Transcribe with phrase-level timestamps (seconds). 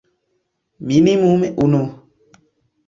[0.87, 1.81] Minimume unu.